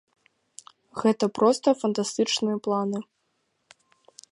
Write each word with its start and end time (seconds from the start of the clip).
Гэта 1.01 1.25
проста 1.37 1.67
фантастычныя 1.83 2.57
планы. 2.69 2.99